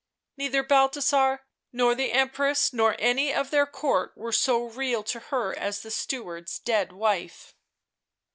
[0.35, 5.55] Neither Balthasar, nor the Empress, nor any of their Court were so real to her
[5.55, 7.53] as the steward's dead wife.